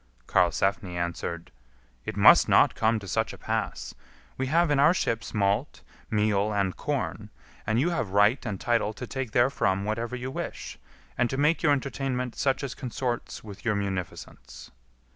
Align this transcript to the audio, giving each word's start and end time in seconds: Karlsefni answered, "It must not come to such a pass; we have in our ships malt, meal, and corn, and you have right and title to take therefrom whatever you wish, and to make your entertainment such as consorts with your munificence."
Karlsefni 0.25 0.95
answered, 0.97 1.51
"It 2.05 2.17
must 2.17 2.49
not 2.49 2.73
come 2.73 2.97
to 2.97 3.07
such 3.07 3.33
a 3.33 3.37
pass; 3.37 3.93
we 4.35 4.47
have 4.47 4.71
in 4.71 4.79
our 4.79 4.95
ships 4.95 5.31
malt, 5.31 5.83
meal, 6.09 6.51
and 6.51 6.75
corn, 6.75 7.29
and 7.67 7.79
you 7.79 7.91
have 7.91 8.09
right 8.09 8.43
and 8.43 8.59
title 8.59 8.93
to 8.93 9.05
take 9.05 9.29
therefrom 9.29 9.85
whatever 9.85 10.15
you 10.15 10.31
wish, 10.31 10.79
and 11.19 11.29
to 11.29 11.37
make 11.37 11.61
your 11.61 11.71
entertainment 11.71 12.35
such 12.35 12.63
as 12.63 12.73
consorts 12.73 13.43
with 13.43 13.63
your 13.63 13.75
munificence." 13.75 14.71